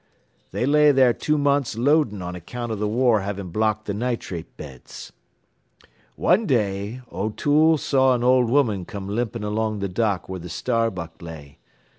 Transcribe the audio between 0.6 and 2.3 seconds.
lay there two months loadin'